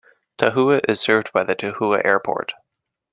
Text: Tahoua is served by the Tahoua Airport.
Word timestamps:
Tahoua 0.39 0.81
is 0.89 0.99
served 0.99 1.31
by 1.31 1.43
the 1.43 1.55
Tahoua 1.55 2.03
Airport. 2.03 2.53